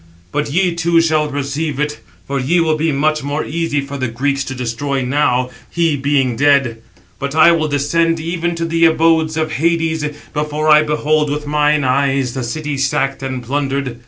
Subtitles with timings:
[0.31, 4.07] But ye too shall perceive it, for ye will be much more easy for the
[4.07, 6.81] Greeks to destroy now, he being dead;
[7.19, 10.03] but I will descend even to the abode of Hades,
[10.33, 13.99] before I behold with mine eyes the city sacked and plundered."